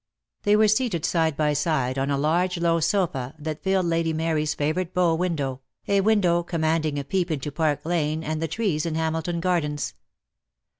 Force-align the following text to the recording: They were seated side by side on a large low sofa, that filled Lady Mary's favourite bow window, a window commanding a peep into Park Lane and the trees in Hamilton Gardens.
They 0.41 0.55
were 0.55 0.67
seated 0.67 1.05
side 1.05 1.37
by 1.37 1.53
side 1.53 1.99
on 1.99 2.09
a 2.09 2.17
large 2.17 2.57
low 2.57 2.79
sofa, 2.79 3.35
that 3.37 3.61
filled 3.61 3.85
Lady 3.85 4.13
Mary's 4.13 4.55
favourite 4.55 4.95
bow 4.95 5.13
window, 5.13 5.61
a 5.87 6.01
window 6.01 6.41
commanding 6.41 6.97
a 6.97 7.03
peep 7.03 7.29
into 7.29 7.51
Park 7.51 7.85
Lane 7.85 8.23
and 8.23 8.41
the 8.41 8.47
trees 8.47 8.87
in 8.87 8.95
Hamilton 8.95 9.39
Gardens. 9.39 9.93